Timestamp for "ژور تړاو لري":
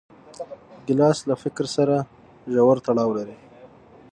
2.53-3.37